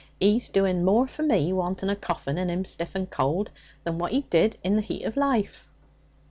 [0.19, 3.51] He's doing more for me, wanting a coffin, and him stiff and cold,
[3.83, 5.67] than what he did in the heat of life.'